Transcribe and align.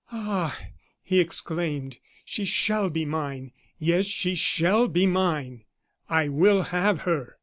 "Ah!" 0.11 0.59
he 1.03 1.19
exclaimed, 1.19 1.99
"she 2.25 2.43
shall 2.43 2.89
be 2.89 3.05
mine. 3.05 3.51
Yes, 3.77 4.07
she 4.07 4.33
shall 4.33 4.87
be 4.87 5.05
mine; 5.05 5.63
I 6.09 6.27
will 6.27 6.63
have 6.63 7.01
her!" 7.01 7.37